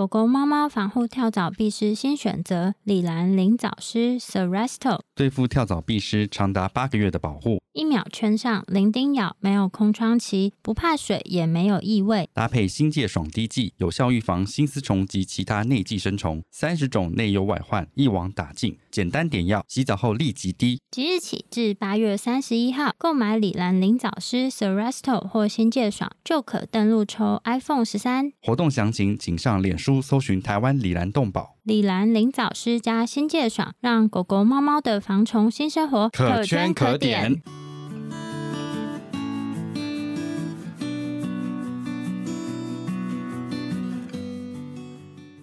[0.00, 7.60] 狗狗、猫猫防护跳蚤壁虱新选择：礼蓝灵藻虱 Seresto，对付跳蚤壁虱长达八个月的保护。
[7.74, 12.30] 一秒圈上，零叮咬，没有空窗期，不怕水，也没有异味。
[12.32, 16.42] 搭配新界爽滴剂，有效预防新丝虫及其他内寄生虫。
[16.50, 20.80] 三十种内忧外患一网打尽，简单点药，洗澡后立即滴。
[20.90, 28.32] 即日起至八月三十一号，购买礼蓝灵藻虱 Seresto 或新界爽，就可登录抽 iPhone 十三。
[28.42, 31.56] 活动详情请上脸书搜寻台湾李兰动保。
[31.62, 37.40] 礼蓝灵藻丝加新界爽，让狗狗猫猫的防虫新生活可圈可点。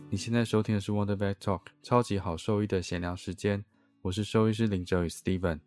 [0.09, 3.65] 你现在收听的是 Wonder Vet Talk 超级好兽医的闲聊时间，
[4.03, 5.61] 我是兽医师林哲宇 Steven，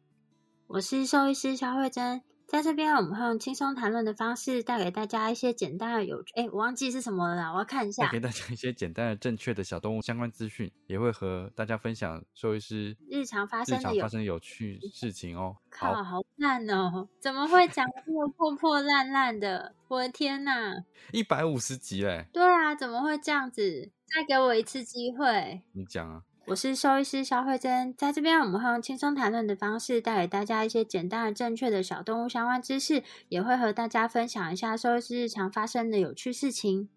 [0.68, 2.22] 我是兽医师萧慧珍。
[2.50, 6.32] 在这边，我们会用轻松谈论的方式带给大家一些简单的有趣。
[6.34, 8.06] 哎，我忘记是什么了啦，我要看一下。
[8.06, 15.56] 带给大家一些简单的、正确的小动物相关资讯，也会和大家分享兽医师日常发生的有，生有趣事情哦。
[15.70, 17.08] 靠，好烂哦！
[17.20, 19.76] 怎么会讲这么破破烂烂的？
[19.86, 20.74] 我的天哪！
[21.12, 22.26] 一百五十集嘞！
[22.32, 23.92] 对啊，怎么会这样子？
[24.12, 25.62] 再给我一次机会。
[25.70, 26.24] 你讲啊。
[26.46, 36.88] 我是兽医师肖慧珍，在这边我们会用轻松谈论的方式带给大家一些简单而正确的小动物相关知识，也会和大家分享一下兽医师日常发生的有趣事情。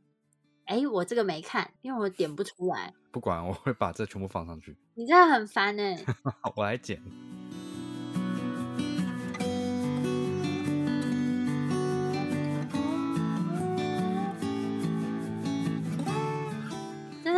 [0.66, 2.94] 哎，我这个没看，因为我点不出来。
[3.12, 4.76] 不管，我会把这全部放上去。
[4.96, 6.04] 你真的很烦 哎！
[6.56, 7.00] 我来剪。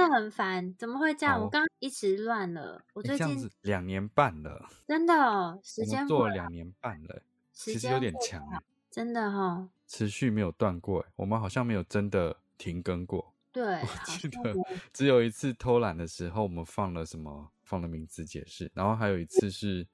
[0.10, 1.40] 很烦，怎么会这样？
[1.40, 2.84] 哦、我刚一直乱了。
[2.94, 7.22] 我最近两年半了，真的哦，时间做了两年半了，
[7.54, 8.42] 其实有点强，
[8.90, 11.06] 真的哈、哦，持续没有断过。
[11.16, 13.34] 我们好像没有真的停更过。
[13.52, 14.54] 对， 我记得
[14.92, 17.52] 只有一次偷懒的时候，我们放了什么？
[17.66, 19.88] 放了名字解释，然后还有一次是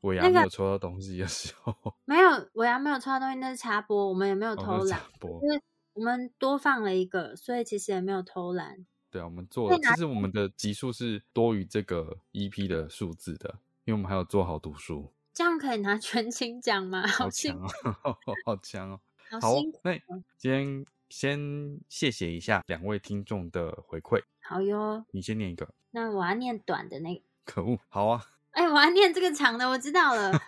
[0.00, 4.98] 尾牙没有抽到东西的时候，没有尾牙没有抽到东西，那是插播，我们也没有偷懒，
[5.42, 5.60] 因为、哦、
[5.92, 8.86] 我们多放了一个，所以其实也没有偷懒。
[9.10, 17.06] 对啊，我们做，其实我们的集数是多于这个 EP 的数字的，因为我们还有做好读书，这样可以拿全勤奖吗？
[17.06, 17.60] 好强
[18.02, 18.16] 哦，
[18.46, 19.00] 好强哦！
[19.40, 19.98] 好，那
[20.36, 24.22] 今天先谢谢一下两位听众的回馈。
[24.42, 27.22] 好哟，你先念一个，那我要念短的那个。
[27.44, 28.24] 可恶，好啊！
[28.52, 30.32] 哎，我要念这个长的，我知道了。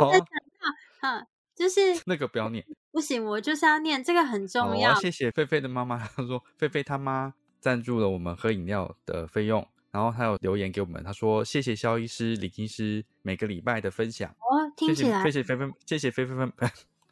[0.00, 0.10] 好
[1.00, 1.26] 啊。
[1.54, 2.62] 就是那个不要念，
[2.96, 4.94] 不行，我就是要念这个很重要。
[4.94, 14.30] 哦、谢谢菲菲的妈妈， 她说菲菲他妈赞助了我们喝饮料的费用，然后她有留言给我们，她说谢谢肖医师、李医师每个礼拜的分享。
[14.30, 16.34] 哦，听起来谢谢菲菲，谢谢菲菲，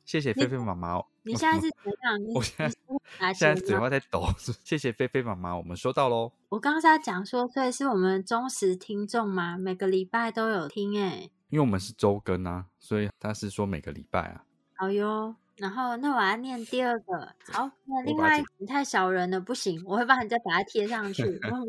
[0.06, 1.04] 谢谢菲菲 妈妈哦。
[1.22, 2.18] 你现在是怎样？
[2.34, 4.26] 我现在现在嘴巴在抖。
[4.64, 6.32] 谢谢菲菲妈妈，我们收到喽。
[6.48, 9.58] 我刚刚在讲说，所以是我们忠实听众吗？
[9.58, 11.30] 每个礼拜都有听诶。
[11.50, 14.44] 因为我们是周更啊，所以他是说每个礼拜啊。
[14.76, 17.28] 好哟，然后那我要念第二个。
[17.53, 21.66] 好，那另外你太小人了，不行，我会帮你再把它贴上去，然后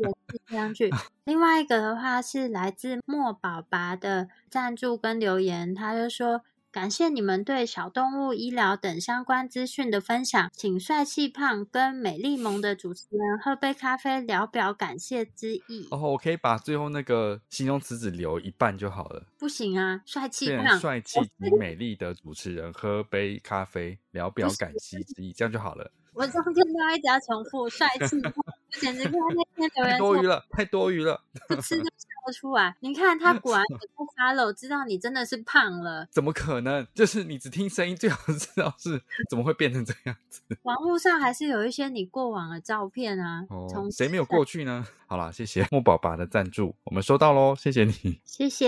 [0.48, 0.90] 贴上去。
[1.24, 6.42] 另外一个的话是来自莫宝爸的赞助跟留言，他就说。
[6.76, 15.88] 感谢你们对小动物医疗等相关资讯的分享，请帅气胖跟美丽萌的主持人喝杯咖啡，聊表感谢之意。
[15.90, 19.24] 哦，我可以把最后那个形容词只留一半就好了。
[19.38, 25.90] 不行啊，帅气胖，帅气及美丽的主持人喝杯咖啡，聊表感谢之意，这样就好了。
[26.12, 28.32] 我中间都要一直要重复帅气胖，
[28.80, 32.76] 简直跟那天留言太多余了，太多余了，不吃就笑不出来。
[32.80, 33.64] 你看他 果然
[33.94, 36.06] 不 follow，知道你真的是胖了。
[36.10, 36.86] 怎么可能？
[36.94, 40.42] 就是你只听声音，最好知道是怎么会变成这样子。
[40.62, 43.44] 网络上还是有一些你过往的照片啊。
[43.48, 44.86] 哦，谁没有过去呢？
[45.06, 48.66] 好啦，谢谢莫宝爸的赞助，我们收到喽，谢谢你，谢谢。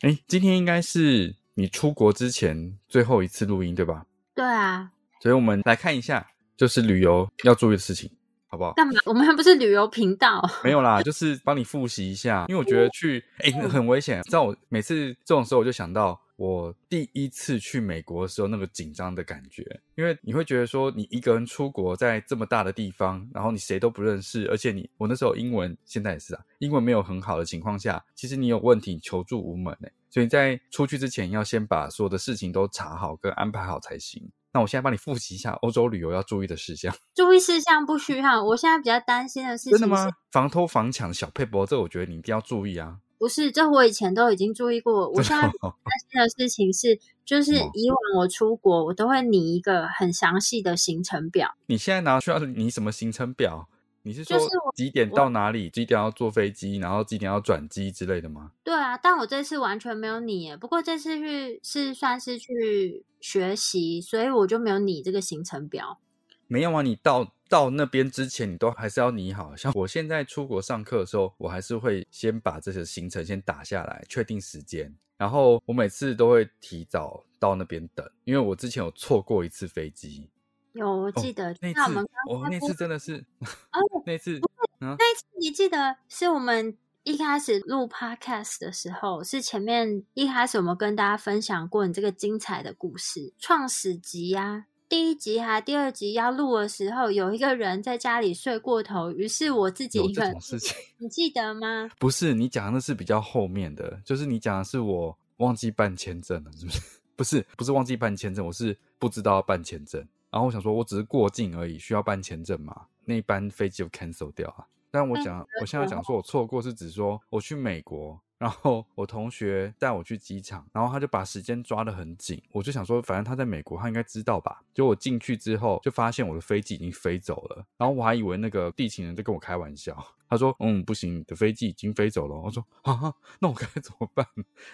[0.00, 4.06] 哎，今天应该是你出国之前最后一次录音，对吧？
[4.34, 4.90] 对啊。
[5.20, 6.26] 所以我们来看一下。
[6.54, 8.08] 就是旅游要注意的事情，
[8.52, 8.74] 好不好？
[8.74, 8.92] 干嘛？
[9.06, 10.46] 我们还不是旅游频道。
[10.62, 14.22] 没有啦，就是帮你复习一下，因为我觉得去哎、欸、很危险。
[14.24, 19.64] 知道我每次这种时候，我就想到我第一次去美国的时候那个紧张的感觉，
[19.94, 34.30] 因为你会觉得说你一个人出国在这么大的地方，然后你谁都不认识，而且你我那时候英文现在也是啊，英文没有很好的情况下，其实你有问题求助无门诶，所以你在出去之前要先把所有的事情都查好跟安排好才行。
[34.52, 36.94] 那我现在帮你复习一下欧洲旅游要注意的事项。
[37.14, 39.78] 注意事项不需要，我现在比较担心的事情是。
[39.78, 40.10] 真的吗？
[40.30, 42.98] 防偷防抢小佩博，这我觉得你一定要注意啊。
[43.18, 45.08] 不是，这我以前都已经注意过。
[45.08, 51.54] 我现在担心的事情是， 就是以往我出国，我都会拟一个很详细的行程表。
[51.66, 53.68] 你现在拿需要拟什么行程表？
[54.04, 54.38] 你是说
[54.74, 55.70] 几点到哪里？
[55.70, 56.78] 几点要坐飞机？
[56.78, 58.52] 然后几点要转机之类的吗？
[58.64, 60.56] 对啊，但我这次完全没有拟耶。
[60.56, 66.00] 不过这次去是算是去学习，所以我就没有拟这个行程表。
[66.48, 69.54] 没有啊，你到到那边之前，你都还是要拟好。
[69.54, 74.92] 像我现在出国上课的时候，我还是会先把这些行程先打下来，确定时间。
[75.16, 80.28] 然后我每次都会提早到那边等，因为我之前有错过一次飞机。
[80.72, 84.40] 有，我记得、哦、那次，我那次真的是，哦，那次，
[84.80, 101.90] 嗯，那次你记得是我们一开始录 podcast 的时候，是前面一开始我们跟大家分享过你这个精彩的故事，创始集呀、啊，第一集还第二集要录的时候，有一个人在家里睡过头，于是我自己一个人，事情，你记得吗？
[101.98, 106.80] 不是，你讲的是比较后面的，就是你讲的是我忘记办签证了，是不是？
[107.14, 110.04] 不是，不是忘记办签证，我是不知道要办签证。
[110.32, 112.86] 然后我想说，我只是过境而已，需要办签证嘛？
[113.04, 114.66] 那一班飞机就 cancel 掉啊。
[114.90, 122.42] 但我讲，我现在讲说我错过是指说我去美国，然后我同学带我去机场，然后他就把时间抓得很紧。
[122.50, 124.62] 我就想说，反正他在美国，他应该知道吧？
[124.74, 127.64] 就我进去之后，就发现我的飞机已经飞走了。
[127.76, 129.96] 然后我还以为那个地勤人在跟我开玩笑。
[130.28, 134.26] 他说：“嗯，不行，你的飞机已经飞走了。”我说：“啊，那我该 怎么办？”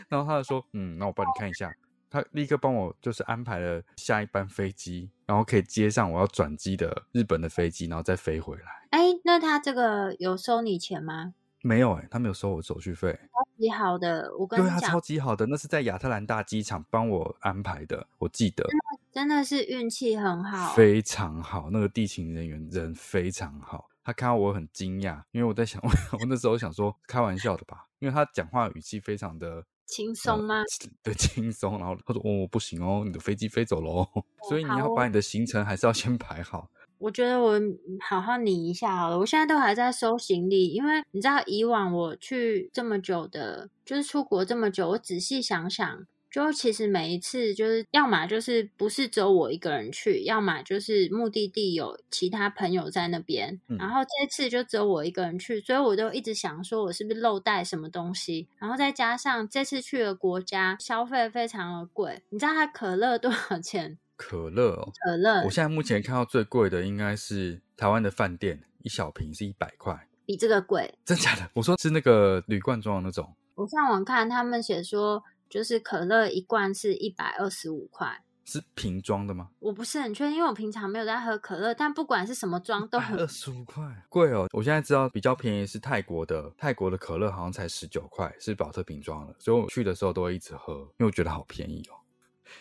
[0.08, 1.72] 然后他就说：“嗯，那我帮你看一下。”
[2.10, 8.62] 他立刻帮我就是安排了下一班飞机，然后可以接上我要转机的日本的飞机，然后再飞回来。
[8.90, 11.34] 哎，那他这个有收你钱吗？
[11.60, 13.12] 没有哎、欸，他没有收我手续费。
[13.12, 18.64] 超级好的，我跟你讲，对他，超级好的，那是在亚特兰大机场帮我安排的，我记得。
[19.12, 21.68] 真的是运气很好，非常好。
[21.70, 25.82] 那个地勤人员人非常好，他看到我很惊讶，因为我在想，
[26.12, 29.64] 我那时候想说开玩笑的吧，因为他讲话语气非常的。
[29.88, 30.60] 轻松吗？
[30.60, 31.78] 呃、对， 轻松。
[31.78, 36.70] 然后他说：“哦，不行哦，你的飞机飞走喽哦，所以你要把你的行程还是要先排好。
[36.98, 37.60] ”我觉得我
[38.00, 39.18] 好好拟一下好了。
[39.18, 46.06] 我现在都还在收行李，因为你知道，以往我去这么久的，就是出国这么久，我仔细想想。
[46.30, 53.58] 就其实每一次就是，要么就是不是只有我一个人去，要么就是目的地有其他朋友在那边。
[53.68, 58.46] 嗯、然后这次就只有我一个人去，所以我就一直想说，我是不是漏带什么东西？
[58.58, 63.98] 然后再加上这次去的国家消费非常的贵，你知道它可乐多少钱？
[64.14, 65.44] 可乐哦，可乐。
[65.44, 70.94] 我现在目前看到最贵的应该是台湾的饭店，一小瓶是一百块，比这个贵。
[71.06, 71.48] 真假的？
[71.54, 73.34] 我说是那个铝罐装的那种。
[73.54, 75.24] 我上网看他们写说。
[75.48, 79.48] 就是可乐一罐是一百二十五块，是瓶装的吗？
[79.58, 81.74] 我不是很确定，因为我平常没有在喝可乐。
[81.74, 84.46] 但不管是什么装，都很二十五块，贵哦。
[84.52, 91.96] 我现在知道比较便宜是泰国的，泰国的可乐好像才十九块，是宝特瓶装的，所以我去的时候都会一直喝，因为我觉得好便宜哦。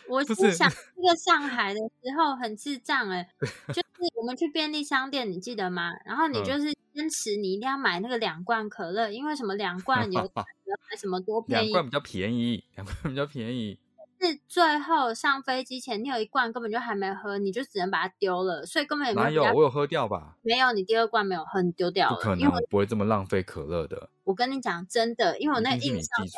[0.07, 3.28] 我是想 那个上海的时候很智障哎，
[3.68, 5.92] 就是我们去便利商店，你记得吗？
[6.06, 10.22] 然后你就是坚持你一定要买那个两罐可乐，因为什么两罐有
[10.98, 11.68] 什么多便宜？
[11.69, 13.80] 两罐比较便宜，两罐比较便宜。
[14.19, 19.44] 是最后上飞机前，你有一罐根本就还没喝，你就只能把它丢了，所以根本也没有。
[19.44, 19.56] 哪有？
[19.56, 20.35] 我有喝掉吧？
[20.42, 22.16] 没有，你第二罐没有喝，你丢掉了。
[22.16, 24.09] 不可能，我不会这么浪费可乐的。
[24.23, 26.31] 我跟你讲真的，因为我那印象记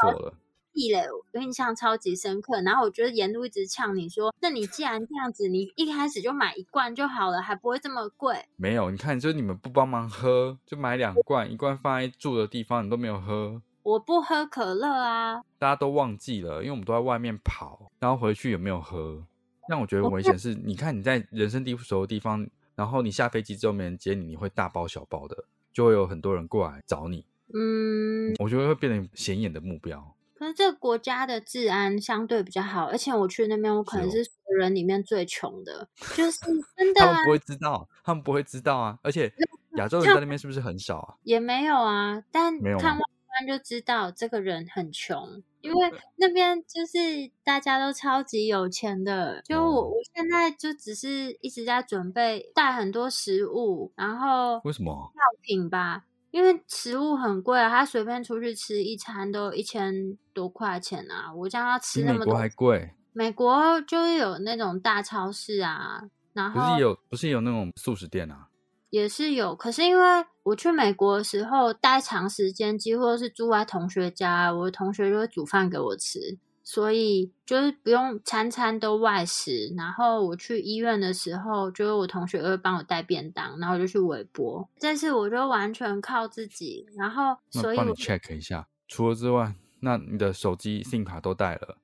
[0.74, 0.74] 错了。
[0.74, 2.62] 地雷，我印象超级深刻。
[2.62, 13.62] 然后我觉得沿路一直呛你说：“那你既然这样子，你一开始就买一罐就好了，还不会这么贵。”没有，你看，就是你们不帮忙喝，就买两罐，一罐放在住的地方，你都没有喝。
[13.82, 15.42] 我不喝可乐啊！
[15.58, 19.26] 大家都忘记了，因为我们都在外面跑，然后回去有没有喝？
[19.68, 27.26] 让我觉得危险是，你看你在人生地不熟的地方，然后你下飞机之后没人接你，你会大包小包的，就会有很多人过来找你。
[27.54, 30.16] 嗯，我觉得会变成显眼的目标。
[30.40, 34.26] 可是这个国家的治安相对比较好，而且我去那边，我可能是
[34.58, 36.40] 人里面最穷的， 就是
[36.78, 37.12] 真的、啊。
[37.12, 38.98] 他们不会知道，他们不会知道啊！
[39.04, 39.30] 而且
[39.76, 41.16] 亚洲人在那边是不是很少啊？
[41.24, 49.42] 也没有啊，但看外观就知道这个人很穷，因为那边就是大家都超级有钱的。
[49.42, 55.12] 就我我现在就只是一直在准备带很多食物，然后为什么？
[55.16, 56.06] 药品吧。
[56.32, 61.34] 因为食物很贵啊，他随便出去吃一餐都一千多块钱啊！
[61.34, 62.94] 我这样要吃那么多，美国还贵。
[63.14, 68.48] 美国就是有那种大超市啊，然后不是有不是有那种素食店啊，
[68.92, 69.56] 也是有。
[69.56, 76.38] 可是因为我去美国的时候待长时间，几乎都是住在同学家，我的同学就会煮饭给我吃。
[76.72, 84.70] 所以就是不用餐餐都外食，然后我去医院的时候，就是我同学会帮我带便当，然后我就去微波。
[84.80, 88.68] 但是我就完全靠自己，然后所以我帮你 check 一下。
[88.88, 91.80] 除了之外，那你的手机 SIM 卡都带了？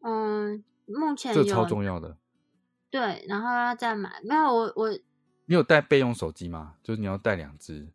[0.00, 1.34] 嗯，目前。
[1.34, 2.16] 这超重要的。
[2.88, 4.22] 对，然后要再买。
[4.24, 4.90] 没有，我我
[5.44, 6.76] 你有带备用手机吗？
[6.82, 7.92] 就是你要带两只？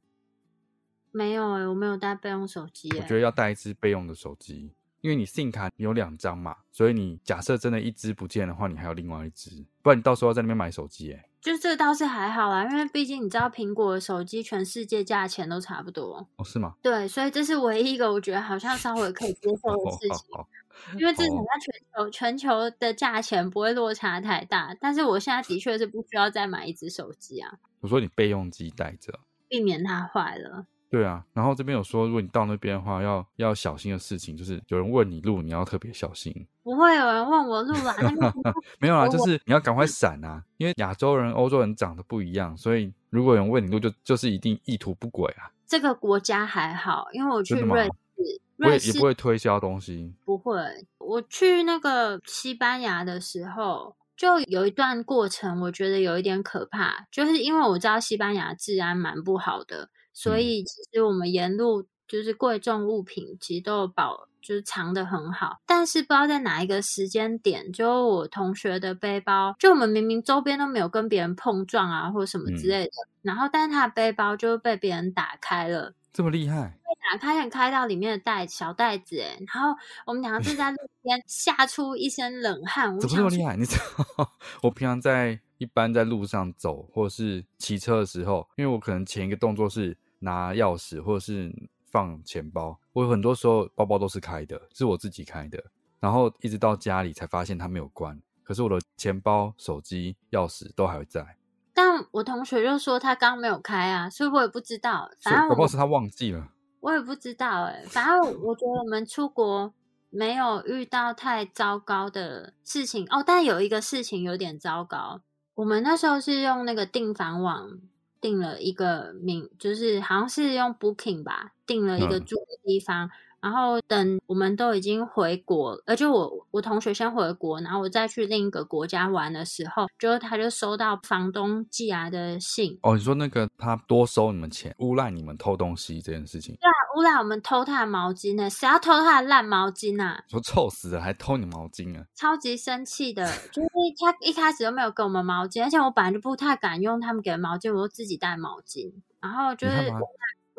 [1.09, 2.99] 没有哎、欸，我没有带备用手机、欸。
[2.99, 4.75] 我觉得要带一只备用的手机。
[5.01, 11.25] 因为你 SIM 卡有两张嘛，所以你假设真的一只不见的话，你还有另外一只，不然你到时候要在那边买手机哎。
[11.41, 16.75] 就这倒是还好啦，因为毕竟你知道苹果的手机全世界价钱都差不多哦，是吗？
[16.81, 24.75] 对，所以这是唯一一个我觉得好像稍微可以接受的事情，哦哦哦、因为至少在全球、哦、全球的价钱不会落差太大。
[24.81, 27.53] 但是我现在的确是不需要再买一只手机啊。
[27.79, 30.65] 我说你备用机带着，避免它坏了。
[30.89, 36.33] 对啊，然后这边有说，如果你到那边的话，要要小心的事情，就是有人问你路，你要特别小心。
[36.63, 38.33] 不会有人问我路啊，那个
[38.79, 45.51] 没有啊，就是你要赶快闪啊，因为亚洲人、欧洲人长得不一样，所以如果有人问你路，就就是一定意图不轨啊。
[45.67, 50.11] 这个国家还好，因为我去瑞士，瑞士也不会推销东西。
[50.25, 50.59] 不会，
[50.97, 59.89] 我去那个西班牙的时候，就有一段过程，我觉得有一点可怕，就是因为我知道西班牙治安蛮不好的。
[60.21, 65.61] 所以其实我们沿路就是贵重物品，其实都有保，就是藏的很好。
[65.65, 76.77] 但是不知道在哪一个时间点，就我同学的背包，就我们明明周边都没有跟别人碰撞啊，或什么之类的，嗯、然后但是他的背包就被别人打开了，这么厉害？
[76.83, 79.73] 被打开，开到里面的袋小袋子，哎，然后
[80.05, 82.99] 我们两个正在路 边吓出一身冷汗。
[82.99, 83.55] 怎么这么厉害？
[83.55, 83.77] 你知
[84.17, 84.33] 道，
[84.63, 89.95] 我平常在一般在路上走或是骑车的时候，因为我可能前一个动作是。
[90.19, 91.53] 拿钥匙或者是
[91.89, 95.63] 放钱包，我有很多时候包包都是开的，是我自己开的，
[95.99, 98.21] 然后一直到家里才发现它没有关。
[98.43, 101.37] 可是我的钱包、手机、钥匙都还在。
[101.73, 105.09] 但我同学就说他刚没有开啊，所以我也不知道。
[105.21, 106.49] 反正我不知道是他忘记了，
[106.79, 107.85] 我也不知道哎、欸。
[107.85, 109.73] 反正我觉得我们出国
[110.09, 115.21] 没有遇到太糟糕的事情哦，但有一个事情有点糟糕。
[115.55, 117.79] 我们那时候是用那个订房网。
[118.21, 123.07] 订了一个名，就是好像是用 Booking 吧，订了一个住的地方。
[123.07, 123.11] 嗯
[123.41, 132.77] 然后等我们都已经回国，而且我我同学先回国，然后我再去另一个国家玩的时候，就他就收到房东寄来的信。
[132.81, 136.55] 哦，你说那个他多收你们钱，诬赖你们偷东西这件事情？
[136.55, 138.49] 对啊，诬赖我们偷他的毛巾呢？
[138.49, 140.21] 谁要偷他的烂毛巾啊？
[140.27, 142.03] 说臭死了，还偷你毛巾啊？
[142.15, 143.69] 超级生气的，就是
[143.99, 148.91] 他一开始都没有给我们毛巾，而且我本来就不太敢用他们给的毛巾，我就自己带毛巾，
[149.21, 149.89] 然后就是。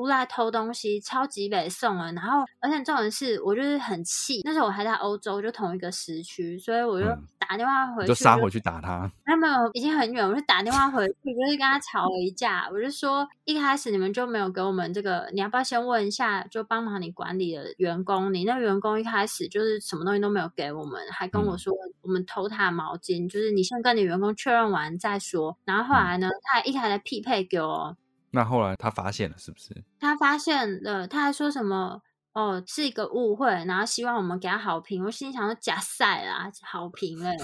[0.05, 2.11] 出来偷东西，超级北送了。
[2.13, 4.41] 然后，而且重点是，我就是很气。
[4.45, 7.07] 那时候我还在欧洲，就同一个时区，所以我就
[7.39, 9.11] 打电话回去，嗯、就杀回去打他。
[9.27, 12.67] 没有没有，已经很远，我就打电话回去，就是跟他吵了一架。
[12.73, 18.33] 我就说，一开始你们就没有给我们这个，你要不要先问一下，就帮忙你管理的员工？
[18.33, 25.59] 你那员工一开始就是什么东西都没有给我们，还跟我说我们偷他的毛巾，嗯、就是你先跟你员工确认完再说。
[25.67, 27.97] 然后后来呢，他还一开始匹配给我。
[28.31, 29.85] 那后来他发现了，是不是？
[29.99, 32.01] 他发现了，他还说什么？
[32.33, 35.05] 哦，是一个误会，然后希望我们给他好评。
[35.05, 37.37] 我心里想说假赛啊，好评哎，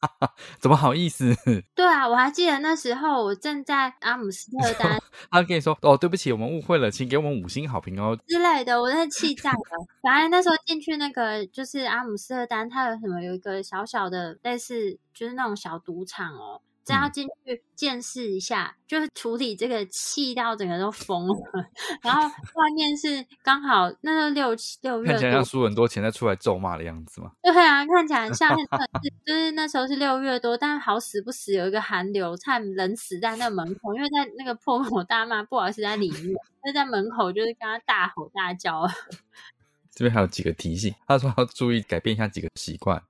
[0.60, 1.34] 怎么好意思？
[1.74, 5.00] 对啊，我还记得那时候我正在阿姆斯特丹，
[5.32, 9.58] 他跟你说：“哦，对不起，我们误会了，请给我们五星好评哦。”之类的，我在气炸了。
[10.02, 16.60] 反正那时候进去那个就是阿姆斯特丹，它有什么有一个小小的类似就是那种小赌场哦。
[16.86, 21.34] 只要进去见识一下，嗯、就是处理这个气到整个都疯了。
[22.00, 27.32] 然后外面是刚好那个六七六月，看起来像输很多钱再出来咒骂的样子嘛。
[27.42, 28.64] 对啊，看起来像 是
[29.26, 38.86] 就是那时候是六月多，但好死不死有一个寒流，差点冷死在那门口，因为在那个破口大骂，不好意思在里面，就在门口就是跟他大吼大叫。
[39.92, 43.02] 这边还有几个提醒，他说要注意改变一下几个习惯。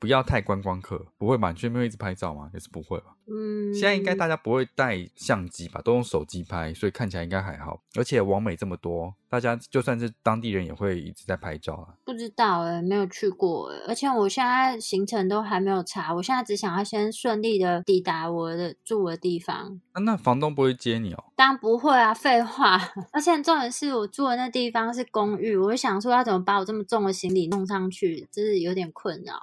[0.00, 1.50] 不要太观光客，不会吧？
[1.50, 2.50] 你去那边一直拍照吗？
[2.54, 3.14] 也是不会吧？
[3.28, 7.80] 嗯，现在应该大家不会带相机吧，都用手机拍，所以看起来应该还好。
[7.96, 11.94] 而且网美这么多，大家就算是当地人也会一直在拍照啊。
[12.04, 19.80] 不知道哎、欸，没有去过哎、欸，而且我现在行程都还没有查，我现在只想要先顺利的抵达我的住的地方。
[19.92, 21.24] 啊、那房东不会接你哦？
[21.36, 22.80] 当然不会啊，废话。
[23.12, 29.34] 而且重点是我住的那地方是公寓，我就想说要怎么把我这么重的行李弄上去，就是有点困扰。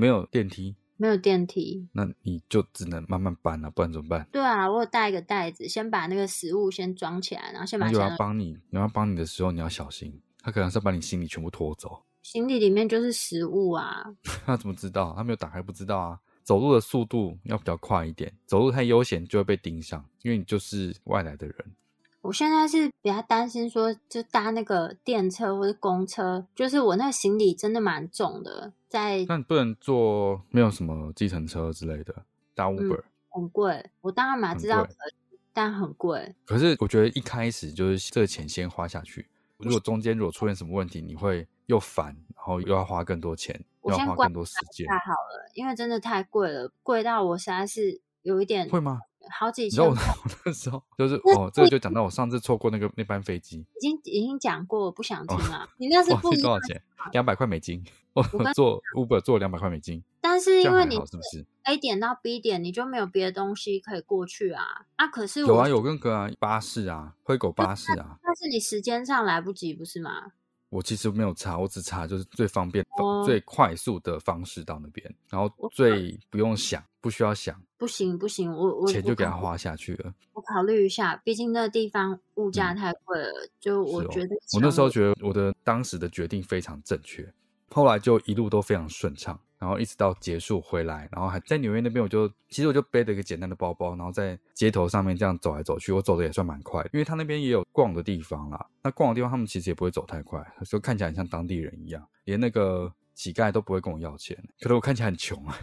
[0.00, 0.74] 没有电梯。
[0.96, 4.28] 没有电梯，那你就只能慢慢搬了、啊，不然怎么办？
[4.30, 7.90] 对啊，我有带一个袋子，先把那个食物先装起来，然后先把。
[7.90, 12.02] 有要帮你，有要帮你的时候，你要小心，他可能是要把你行李全部拖走。
[12.22, 14.04] 行李里面就是食物啊。
[14.44, 15.14] 他怎么知道？
[15.16, 16.18] 他没有打开，不知道啊。
[16.42, 21.56] 走路的速度要比较快一点，走路太悠闲就会被盯上，因为你就是外来的人。
[22.20, 28.74] 我现在是比较担心说，就搭那个电车或者公车，就是我那个行李真的蛮重的。
[28.90, 32.12] 在那你不能坐没有什么计程车之类的，
[32.54, 33.90] 搭 Uber、嗯、很贵。
[34.00, 35.14] 我当然嘛知道可以，
[35.54, 36.34] 但很贵。
[36.44, 39.28] 可是我觉得一开始就是这个钱先花下去，
[39.58, 44.86] 如果中间如果出现什么问题，你会又烦，然后又要花更多钱，又要花更多时间。
[44.88, 49.00] 太好了，因为真的太贵了，贵到我实在是有一点会吗？
[49.28, 49.84] 好几千，
[50.44, 55.64] 那时候就是哦，这个就讲到我上次错过那个那班飞机，已经已经讲过，我不想听了。
[55.64, 56.82] 哦、你那是付多少钱？
[57.12, 57.84] 两百块美金。
[58.12, 58.22] 我
[58.54, 60.02] 坐 Uber 做两百块美金。
[60.20, 64.64] 但是因为你是不是 A 点到 B 点，你就没有别的东西可以过去啊？
[64.96, 68.18] 啊，可是有啊，有跟个啊，巴士啊，灰狗巴士啊。
[68.22, 70.32] 但是你时间上来不及，不是吗？
[70.70, 77.60] 我其实没有查，我只查就是最方便、哦、最快速的方式到那边，然后最不用想，不需要想。
[77.76, 80.14] 不行不行，我我钱就给他花下去了。
[80.32, 84.58] 我考虑一下，毕竟那个地方物价太贵了，嗯、就我觉得我。
[84.58, 87.22] 我那时候觉得我的当时的决定非常正确，
[87.70, 89.40] 后来就一路都非常顺畅。
[89.60, 98.66] 然后一直到结束回来，然后还在纽约那边，我就其实我就背着一个简单的包包，然后在街头上面这样走来走去，我走的也算蛮快，因为他那边也有逛的地方啦。
[98.82, 105.54] 那逛的地方他们其实也不会走太快，所以看起来很像当地人一样，连那个乞丐都不会跟我要钱，可能我看起来很穷啊。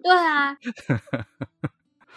[0.00, 0.56] 对啊。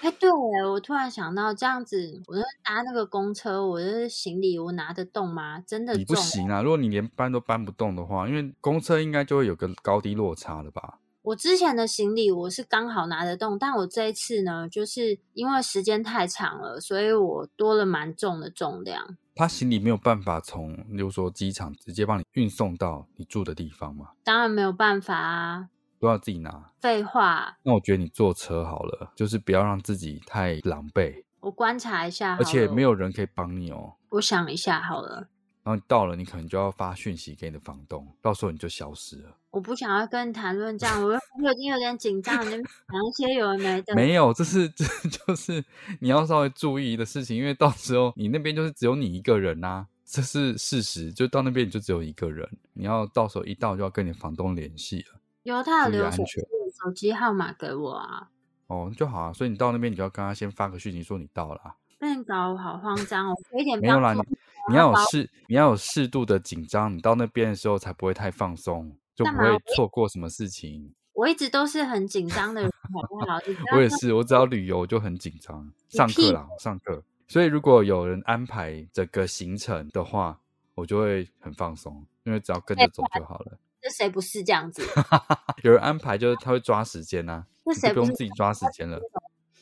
[0.01, 5.59] 哎，对哎，我突然想到这样子，我搭那个公车，我的行李我拿得动吗？
[5.61, 5.95] 真的？
[5.95, 6.61] 你不行啊！
[6.61, 10.99] 如果你连搬都搬不动的话，因为公车应该就会有个高低落差了吧？
[11.23, 19.17] 我之前的行李我是刚好拿得动，但我这一次呢，就是因为时间太长了，所以我多了蛮重的重量。
[19.33, 24.11] 他行李没有办法从，比如说机场直接帮你运送到你住的地方吗？
[24.23, 25.69] 当然没有办法啊，
[26.05, 26.71] 都要自己拿。
[26.79, 27.57] 废话。
[27.63, 31.24] 那我觉得你坐车好了，就是不要让自己太狼狈。
[31.39, 33.94] 我观察一下，而且没有人可以帮你哦。
[34.09, 35.27] 我想一下好了。
[35.63, 39.35] 然后你到了，你可能就要发讯息给你的房东，到时候你就消失了。
[39.50, 43.96] 我不想要跟你谈论这样，我我已经有点紧张，你讲一些有的没的。
[43.96, 45.63] 没有，这是这就是
[46.01, 51.11] 你要稍微注意的事情，因为到时候你那边就是只有你一个人呐、啊，这是事实。
[51.11, 55.20] 就到那边你就只有一个人，你要到时候一到就要跟你房东联系了。
[55.46, 58.29] 有他有留手手机号码给我啊。
[58.66, 59.31] 哦，那就好啊。
[59.31, 61.75] 所以你到那边你就要跟他先发个讯息说你到了、啊。
[62.00, 64.14] 被你搞我好慌张哦，有一点没有啦。
[64.14, 64.22] 你
[64.70, 70.92] 你要有适，你要有适度的紧张，你到那边的时候才不会太放松，就不会错过什么事情。
[71.14, 73.40] 我一直都是很紧张的人，好不好？
[73.75, 75.72] 我也是，我只要旅游就很紧张。
[75.90, 77.03] 上课啦，上课。
[77.27, 80.40] 所以如果有人安排整个行程的话，
[80.74, 83.58] 我就会很放松，因为只要跟着走就好了。
[83.85, 84.81] 这谁不是这样子？
[85.61, 89.00] 有人安排就是他会抓时间啊，那谁不用自己抓时间了？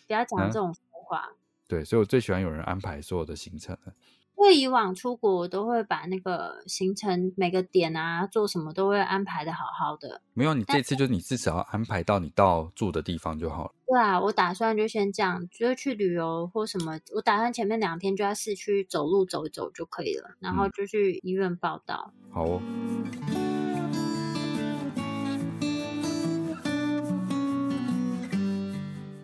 [0.07, 1.27] 不要讲这种说话。
[1.29, 3.93] 嗯对，所以我最喜欢有人安排所有的行程了。
[4.38, 10.21] 因为以往出国，我都会把那个行程每个点啊，做什么都会安排的好好的。
[10.33, 13.71] 没有，你这次就是你至少要安排到你到住的地方就好了。
[13.88, 22.12] 对啊，我打算就先这样，就是去旅游或什么，我打算前面两天就在市区走路走一走就可以了，然后就去医院报道。
[22.27, 22.62] 嗯，好哦。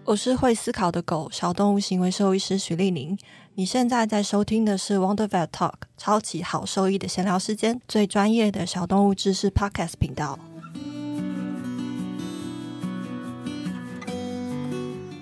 [0.09, 3.15] 我是会思考的狗，小动物行为兽医师许丽宁。
[3.53, 10.39] 你现在在收听的是 Wonder Vet Talk，超级好兽医的闲聊时间，最专业的小动物知识 Podcast 频道。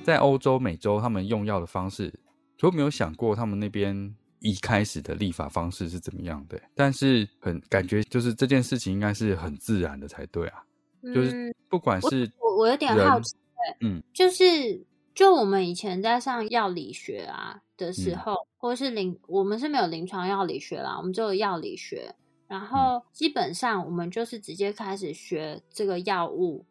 [0.05, 2.17] 在欧洲、美洲，他们用药的方式，
[2.61, 6.57] 有没有想过他们那边一开始的立法方式是怎么样的。
[6.73, 10.63] 但是很感觉，就是这件事情应该是很自然的才对啊。
[11.01, 13.35] 嗯、就是不管是我，我有点好奇。
[13.81, 22.15] 嗯，就是就我们以前在上药理学啊的时候，嗯、或是临我们是没有临床药理学啦，我们只有药理学。
[22.47, 26.65] 然后基本上我们就是直接开始学这个药物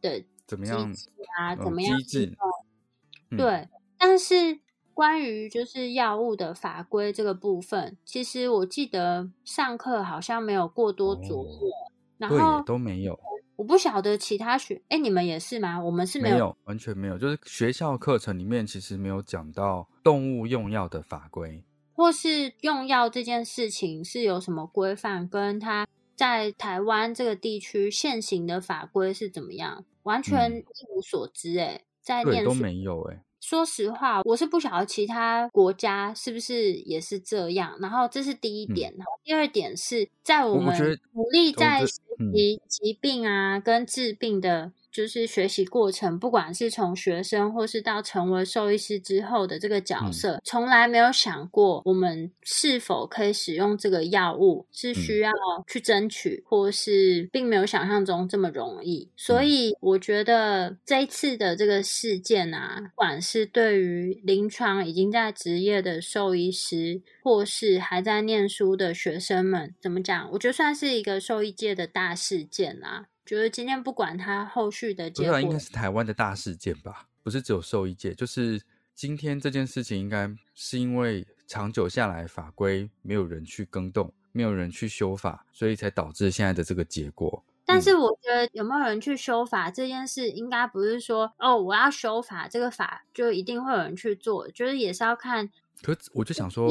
[0.00, 0.94] 的怎么样
[1.36, 2.36] 啊，嗯、怎么样机制？
[3.36, 4.60] 对，嗯、但是
[4.94, 13.18] 关于就是药物的法规这个部分，其实我记得上课好像没有过多琢磨，哦、然后都没有。
[13.58, 15.82] 我不晓得其他学，哎，你们也是吗？
[15.82, 17.18] 我们是没有，没有，完全没有。
[17.18, 31.58] 就是学校课程里面其实没有讲到动物用药的法规，或是用药这件事情是有什么规范，跟它在台湾这个地区现行的法规是怎么样，完全一无所知。
[31.58, 33.24] 哎、嗯，在念书都没有哎。
[33.48, 37.74] 说实话，我是不晓得其他国家是不是也是这样。
[37.80, 40.76] 然后这是第一点，然后、嗯、第二点是在我们
[41.14, 44.70] 努力在学习疾病啊、嗯、跟治病的。
[44.90, 55.30] 就是学习过程，不管是从学生或是到成为兽医师之后的这个角色，嗯、从来没有想过我们是否可以使用这个药物，是需要
[55.66, 59.10] 去争取，嗯、或是并没有想象中这么容易。
[59.16, 70.30] 所以我觉得这一次的这个事件啊，不管是对于临床已经在职业的兽医师，或是还在念书的学生们，怎么讲？
[70.32, 73.06] 我觉得算是一个兽医界的大事件啊。
[73.28, 77.06] 觉得今天不管他后续的结果，应该是台湾的大事件吧？
[77.22, 78.62] 不是只有兽医界，就是
[78.94, 87.44] 今天这件事情，应该是因为长久下来法规没有人去更动，没有人去修法，所以才导致现在的这个结果。
[87.66, 95.50] 但是我觉得有没有人去修法这件事，应该不是说哦，我要修法这个法就一定会有人去做，就是也是要看。
[95.82, 96.70] 可我就想说。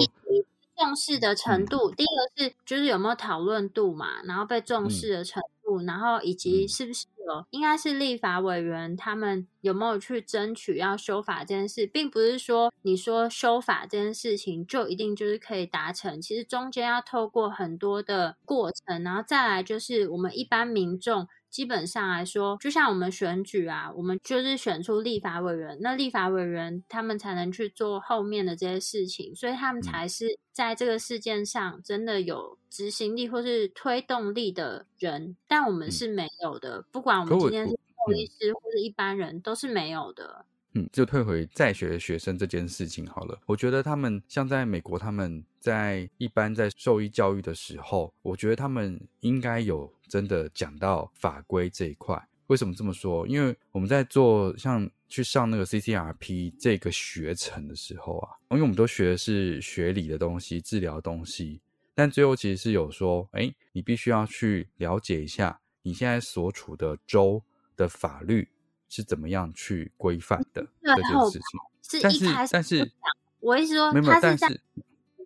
[0.78, 21.28] 重视的程度，嗯、第一个是就是有没有讨论度嘛，然后被重视的程度，嗯、然后以及是不是有，嗯、应该是立法委员他们有没有去争取要修法这件事，并不是说你说修法这件事情就一定就是可以达成，其实中间要透过很多的过程，然后再来就是我们一般民众。
[21.58, 36.86] 基本上来说，就像我们选举啊，我们就是选出立法委员，那立法委员他们才能去做后面的这些事情，所以他们才是在这个事件上真的有执行力或是推动力的人，但我们是没有的。
[36.92, 37.74] 不管我们今天是
[38.06, 40.46] 律师或者一般人，都是没有的。
[40.92, 43.40] 就退回在学的学生这件事情好了。
[43.46, 52.22] 我觉得他们像在美国，他们在一般在受医教育的时候，我觉得他们应该有真的讲到法规这一块。
[52.48, 53.28] 为什么这么说？
[53.28, 61.60] 因为我们在做像去上那个 CCRP 这个学程的时候啊，因为我们都学的是学理的东西、治疗东西，
[61.94, 67.44] 但最后其实是有说，哎，你必须要去了解一下你现在所处的州
[67.76, 68.48] 的法律。
[68.90, 71.60] 是怎么样去规范的这件事情？
[71.90, 72.92] 是一开始，但是
[73.40, 74.48] 我意思说，他是在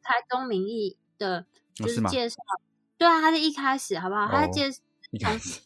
[0.04, 2.38] 开宗明义的，就是介绍。
[2.98, 4.28] 对啊，他是一开始，好不好？
[4.28, 5.62] 他在介绍一开始，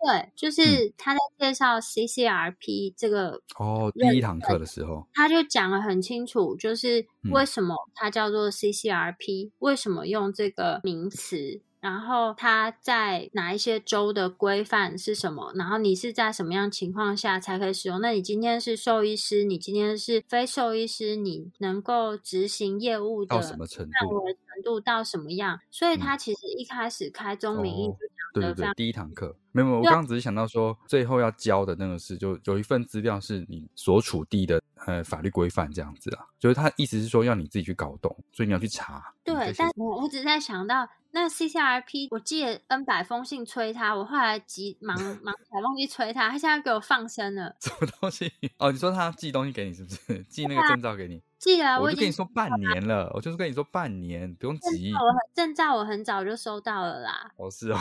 [0.00, 11.60] 对，就是他在介绍 CCRP 这个哦，第一堂课的时候，他就讲的很清楚，就是为什么它叫做 CCRP，为什么用这个名词。
[11.80, 15.52] 然后他在哪一些州的规范是什么？
[15.54, 18.00] 然后你是在什么样情况下才可以使用？
[18.00, 23.90] 那你今天是兽医师，你今天是非兽医师，你能够执行业务的到什么程度？
[24.28, 25.58] 程度到什么样？
[25.70, 27.98] 所以他其实一开始开宗明义就讲
[28.34, 39.12] 的、嗯哦、对对对，第一堂课没有我刚刚只是想到说最后要交的那个是，就有一份资料是你所处地的呃法律规范这样子啊，就是他意思是说要你自己去搞懂，所以你要去查。
[39.24, 40.88] 对，但我我只是在想到。
[41.12, 47.52] 那 CCRP，我寄了 N 百封信催他，我后来急忙 忙才忘记催他，他现在给我放生了。
[47.58, 48.32] 什么东西？
[48.58, 50.22] 哦，你说他寄东西给你是不是？
[50.30, 51.20] 寄那个证照给你？
[51.36, 54.92] 寄了，我就跟你说半年了，我就是跟你说半年，不用急。
[54.92, 55.00] 我
[55.34, 57.32] 证照我很早就收到了啦。
[57.38, 57.80] 哦，是哦。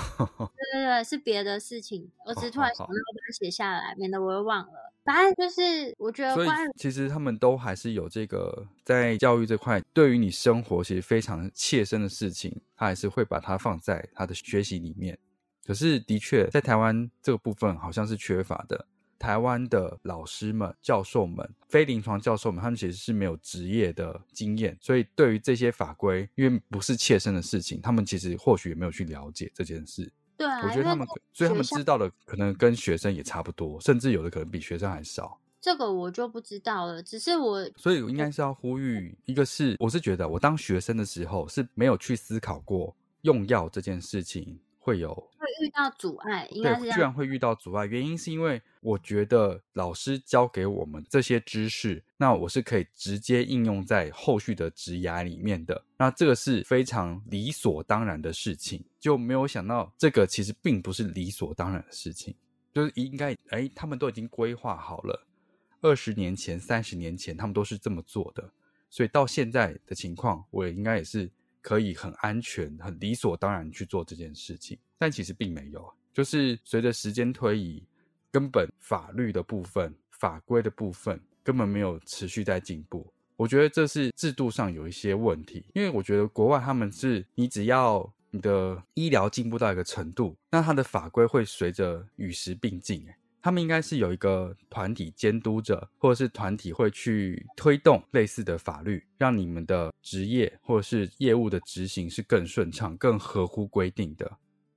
[0.74, 4.94] 对对对，是别的事情，我只是突然想到把它写下来，免得我又忘了。
[5.04, 15.18] 反正就是，我觉得，所以其实他们都还是有这个在教育这块，对于你生活其实非常切身的事情，他还是会把它放在他的学习里面。
[15.66, 18.86] 可是，的确在台湾这个部分好像是缺乏的。
[19.18, 30.10] 台湾的老师们、教授们、非临床教授们，他们其实是没有职业的经验，所以对于这些法规，因为不是切身的事情，他们其实或许也没有去了解这件事。
[30.40, 35.38] 对啊，我觉得他们，所以他们知道的可能跟学生也差不多，甚至有的可能比学生还少。
[35.60, 44.58] 这个我就不知道了，只是我，所以我应该是要呼吁，一个是我是觉得我当学生的时候是没有去思考过用药这件事情。
[44.80, 47.86] 会有会遇到阻碍，应该居然会遇到阻碍。
[47.86, 55.84] 原因是因为我觉得老师教给我们这些知识，那我是可以直接应用在后续的职涯里面的。
[55.98, 62.34] 那这个是非常理所当然的事情，就没有想到这个其实并不是理所当然的事情。
[62.72, 65.28] 就是应该哎，他们都已经规划好了，
[65.82, 68.50] 二十年前、三十年前他们都是这么做的，
[68.90, 71.30] 所以到现在的情况，我也应该也是
[71.62, 74.78] 可以很安全、很理所当然去做这件事情。
[74.98, 77.84] 但其实并没有，就是随着时间推移，
[78.32, 83.12] 根本法律的部分、法规的部分根本没有持续在进步。
[83.36, 88.14] 我觉得这是制度上有一些问题，因为我觉得国外他们是你只要。
[88.32, 93.04] 你的医疗进步到一个程度，那它的法规会随着与时并进。
[93.42, 104.30] 他们应该是有一个团体监督者，或者是团体会去推动类似的法律，让你们的职业或者是业务的执行是更顺畅、更合乎规定的。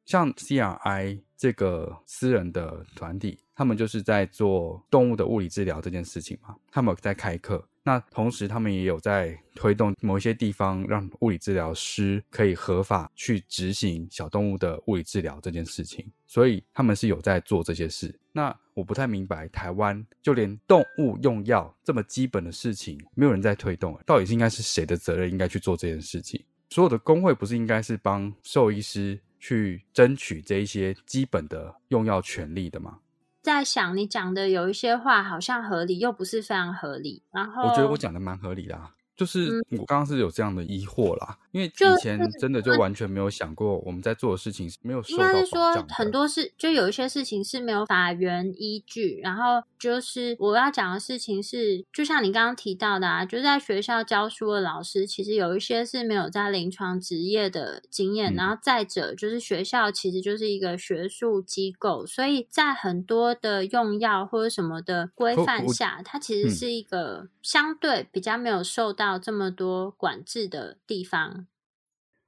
[0.05, 7.67] 像 CRI 这个私人的团体，他们就是在做动物的物理治疗这件事情嘛，他们有在开课。
[7.85, 18.17] 那同时，他们也有在推动某一些地方，让物理治疗师可以合法去执行小动物的物理治疗这件事情，所以他们是有在做这些事。
[18.33, 26.43] 那我不太明白，台湾就连动物用药这么基本的事情，没有人在推动，到底是应该是谁的责任，应该去做这件事情？
[26.71, 32.99] 所有的工会不是应该是帮兽医师去争取这一些基本的用药权利的吗？
[33.43, 37.23] 在想你讲的有一些话好像合理，又不是非常合理。
[37.31, 38.95] 然后我觉得我讲的蛮合理的啊。
[39.23, 45.01] 就是我刚刚是有这样的疑惑啦，因为以前真的就完全没有想过我们在做的事情是没有。
[45.03, 49.21] 应该是说很多事，就有一些事情是没有法源依据。
[49.23, 58.35] 然后就是我要讲的事情是，就像你刚刚提到的啊，就在学校教书的老师，其实有一些是没有在临床职业的经验。
[58.35, 69.12] 然后再者就是学校其实就是一个学术机构，所以在很多的用药或者什么的规范下，它其实是一个相对比较没有受到。
[69.13, 71.47] 到这么多管制的地方，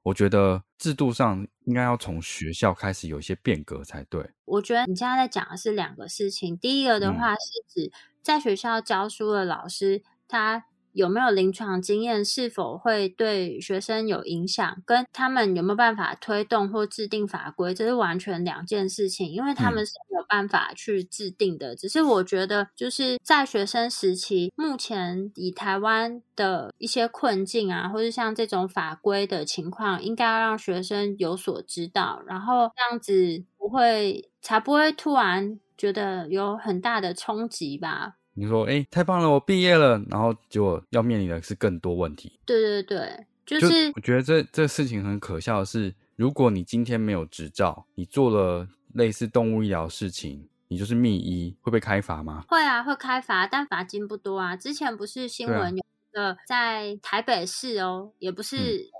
[0.02, 4.30] 我觉得制度上应该要从学校开始有一些变革才对。
[4.44, 7.90] 我觉得你现在在讲的是两个事情，第一个的话是指
[8.22, 10.66] 在学校教书的老师，他。
[10.94, 12.24] 有没有临床经验？
[12.24, 14.82] 是否会对学生有影响？
[14.86, 19.28] 跟他们有没有办法推动或制定法规，这是完全两件事情。
[19.30, 21.74] 因为他们是没有办法去制定的。
[21.74, 38.14] 嗯、只是我觉得，就是在学生时期，目前以台湾的一些困境啊，或者像这种法规的情况，应该要让学生有所知道，然后这样子不会，才不会突然觉得有很大的冲击吧。
[38.36, 42.38] 你说，哎，太棒了，我毕业了，然后结果要面临的是更多问题。
[42.44, 52.44] 对对对，就是就我觉得这这事情很可笑的是，如果你今天没有执照，你做了类似动物医疗事情，你就是密医，会被开罚吗？
[52.48, 54.56] 会啊，会开罚，但罚金不多啊。
[54.56, 58.56] 之前不是新闻有一个在台北市哦，也不是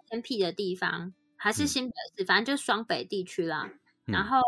[0.09, 3.69] 偏僻的地方，嗯、还是新北市，嗯、反正就双北地区啦。
[4.07, 4.39] 嗯、然后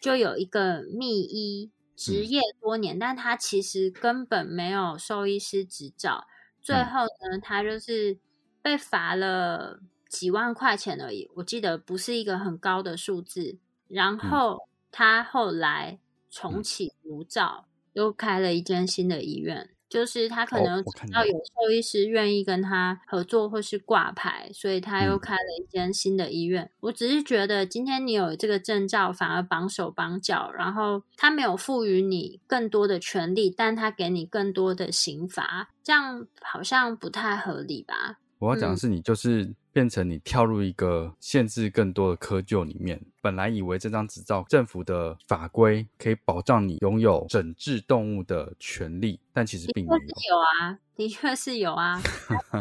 [0.00, 1.70] 就有一个密医。
[2.00, 6.26] 执业多年，但他其实根本没有兽医师执照。
[6.62, 8.18] 最后呢，他就是
[8.62, 11.28] 被罚了几万块钱而已。
[11.34, 13.58] 我记得不是一个很高的数字。
[13.86, 15.98] 然后他后来
[16.30, 19.68] 重启无照，又开了一间新的医院。
[19.90, 26.62] 就是他可能要有兽医师愿意跟他合作或是挂牌，所以他又开了一间新的医院。
[26.62, 38.19] 嗯、我只是觉得今天你有这个证照，反而绑手绑脚，然后他没有赋予你更多的权利，但他给你更多的刑罚，这样好像不太合理吧？
[38.40, 42.98] 我要讲的是，你就是变成你跳入一个限制更多的窠臼里面。
[43.20, 49.98] 本来以为这张执照政府的法规可以保障你拥有整治动物的权利，但其实并没有。
[49.98, 52.00] 有啊，的确是有啊。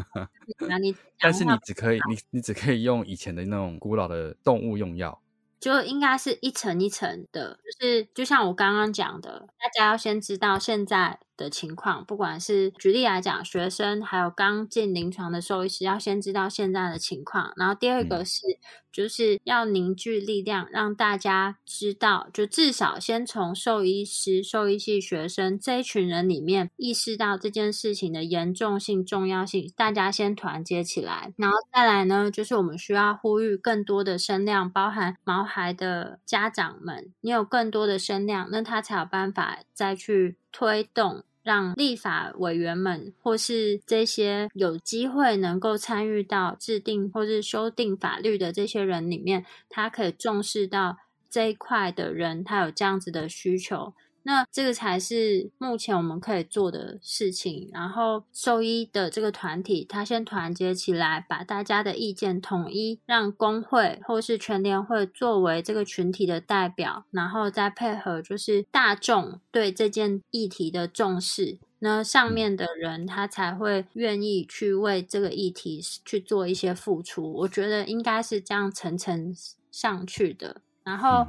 [1.21, 5.21] 但是你只可以，你你只可以用以前的那种古老的动物用药。
[5.61, 17.53] 就应该是一层一层的，就是就像我刚刚讲的，大家要先知道现在的情况，不管是举例来讲，学生还有刚进临床的兽医师，要先知道现在的情况。
[17.55, 18.59] 然后第二个是，嗯、
[18.91, 31.33] 就是要凝聚力量，让大家知道，就至少先从兽医师、兽医系学生这一群人里面意识到这件事情的严重性、重要性，大家先团结起来。
[31.37, 53.95] 然后再来呢，就是我们需要呼吁更多的声量，包含毛孩的家长们，你有更多的声量，那他才有办法再去推动，让立法委员们或是这些有机会能够参与到制定或是修订法律的这些人里面，他可以重视到这一块的人，他有这样子的需求。
[54.29, 57.67] 那这个才是目前我们可以做的事情。
[57.73, 71.57] 然后兽医的这个团体，他先团结起来，把大家的意见统一，让工会或是全联会作为这个群体的代表，然后再配合就是大众对这件议题的重视。
[71.79, 79.33] 那上面的人他才会愿意去为这个议题去做一些付出，我觉得应该是这样层层
[79.71, 80.61] 上去的。
[80.83, 81.25] 然后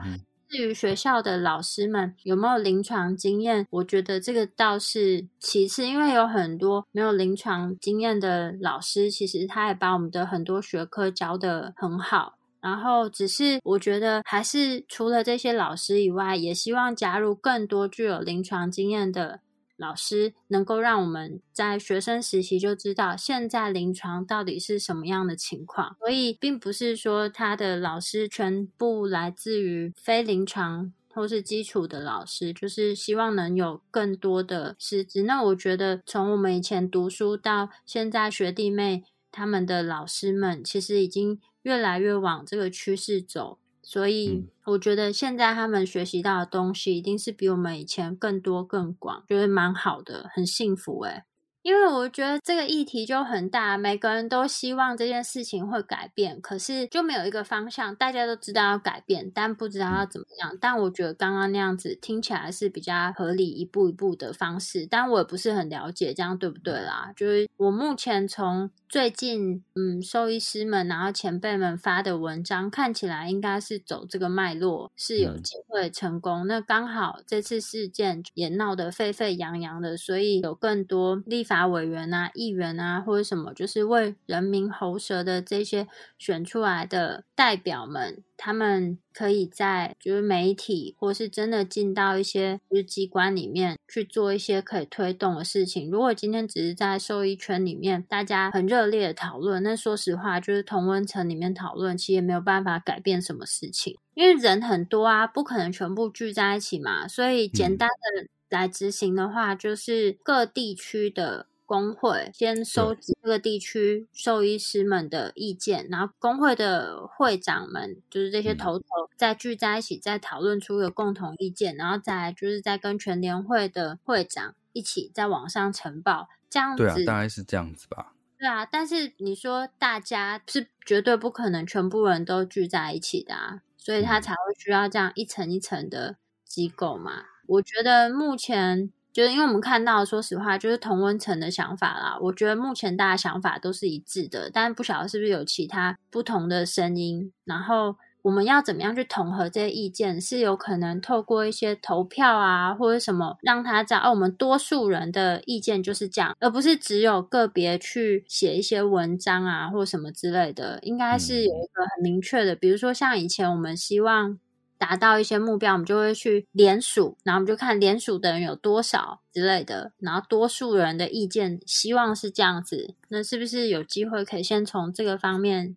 [0.50, 12.34] 至于学校的老师们有没有临床经验，我觉得这个倒是其次，因为有很多没有临床经验的老师，其实他也把我们的很多学科教得很好。
[12.60, 19.40] 然后只是我觉得还是除了这些老师以外，也希望加入更多具有临床经验的。
[19.80, 35.22] 老师能够让我们在学生时期就知道现在临床到底是什么样的情况，所以并不是说他的老师全部来自于非临床或是基础的老师，就是希望能有更多的师资。
[35.22, 43.58] 那我觉得从我们以前读书到现在，学弟妹他们的老师们其实已经越来越往这个趋势走。
[43.92, 51.24] 所以我觉得现在他们学习到的东西一定是比我们以前更多更广，觉得蛮好的，很幸福诶。
[51.62, 57.94] 因为我觉得这个议题就很大，每个人都希望这件事情会改变，可是就没有一个方向。
[57.94, 60.56] 大家都知道要改变，但不知道要怎么样。
[60.58, 64.86] 但我觉得刚刚那样子听起来是比较合理，一步一步的方式。
[64.90, 67.12] 但我也不是很了解，这样对不对啦？
[67.14, 76.46] 就是我目前从最近嗯，兽医师们然后前辈们发的文章看起来，应该是走这个脉络，是有机会成功。
[76.46, 81.49] 那刚好这次事件也闹得沸沸扬扬的，所以有更多立。
[81.50, 95.90] 法委员啊、议员啊，或者什么，就是为人民喉舌的这些选出来的代表们，他们可以在就是媒体，或是真的进到一些就是机关里面去做一些可以推动的事情。
[95.90, 107.08] 如果今天只是在兽医圈里面，大家很热烈的讨论，那说实话，就是同温层里面讨论，其实也没有办法改变什么事情，因为人很多啊，不可能全部聚在一起嘛。
[107.08, 108.28] 所以简单的。
[108.50, 118.84] 来执行的话，就是各地区的工会先收集各个地区兽医师们的意见，然后工会的会长们，就是这些头头，
[119.16, 126.82] 再聚在一起，再讨论出一个共同意见，然后再来就是再跟全联会的会长一起在网上呈报，这样子。
[126.82, 128.14] 对啊，大概是这样子吧。
[128.36, 137.26] 对啊，但是你说大家是绝对不可能全部人都聚在一起的啊，所以他才会需要这样一层一层的机构嘛。
[137.50, 142.16] 我觉得目前就是因为我们看到，说实话，就是同温层的想法啦。
[142.20, 147.32] 我觉得目前大家想法都是一致的，但不晓得是不是有其他不同的声音。
[147.44, 150.20] 然后我们要怎么样去统合这些意见？
[150.20, 160.78] 是有可能透过一些投票啊，或者什么，让他知道，哦，我们多数人的意见就是这样，而不是只有个别去写一些文章啊，或什么之类的。
[160.82, 164.38] 应该是有一个很明确的，比如说像以前我们希望。
[164.80, 175.76] 达到一些目标，我们就会去联署，然后我们就看联署的人有多少之类的，然后多数人的意见希望是这样子，那是不是有机会可以先从这个方面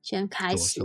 [0.00, 0.80] 先开始？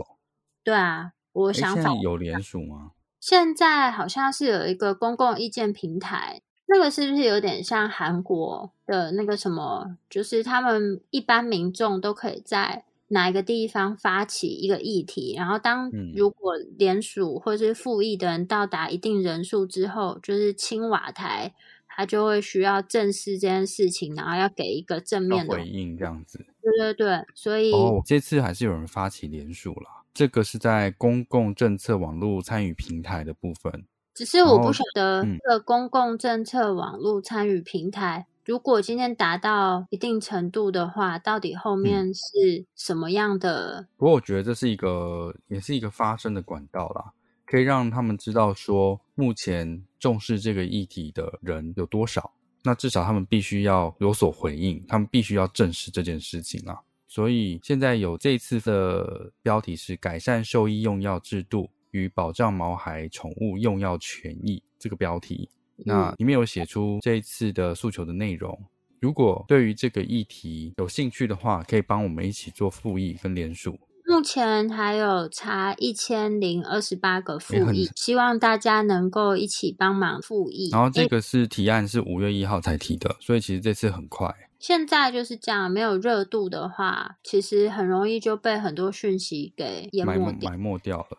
[0.64, 2.94] 对啊，我想法有联署吗？
[3.20, 9.96] 现在好像是有一个公共意见平台，那个是不是有点像韩国的那个什么？
[10.10, 12.86] 就是他们一般民众都可以在。
[13.10, 21.54] 哪一个地方发起一个议题，然后当如果联署或是复议的人到达一定人数之后，嗯、就是青瓦台，
[21.88, 26.46] 他就会需要正视这件事情，然后要给一个正面的回应，这样子。
[26.62, 33.86] 对对对，所以哦，这次还是有人发起联署了，这个是在公共政策网络参与平台的部分。
[34.14, 38.28] 只是我不晓得这个公共政策网络参与平台。
[38.50, 43.82] 如果今天达到一定程度的话，到底后面是什么样的？
[43.82, 47.14] 嗯，不过我觉得这是一个，也是一个发声的管道啦，
[47.46, 52.34] 可以让他们知道说，目前重视这个议题的人有多少。
[52.64, 56.76] 那至少他们必须要有所回应，他们必须要正视这件事情啊。
[57.08, 65.52] 所以现在有这次的标题是“改善兽医用药制度与保障毛孩宠物用药权益”这个标题。
[65.86, 68.58] 那里面有写出这一次的诉求的内容。
[69.00, 73.80] 如果对于这个议题有兴趣的话，可以帮我们一起做复议跟联署。
[74.06, 80.70] 目前还有差一千零二十八个复议，希望大家能够一起帮忙复议。
[80.72, 84.36] 然后这个是提案是五月一号才提的，所以其实这次很快。
[84.58, 91.18] 现在就是这样，没有热度的话，其实很容易就被很多讯息给淹没掉，埋没掉了。